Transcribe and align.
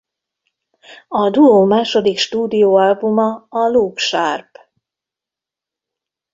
A 1.07 1.29
duó 1.29 1.63
második 1.65 2.17
stúdióalbuma 2.17 3.45
a 3.49 3.67
Look 3.67 3.97
Sharp! 3.97 4.57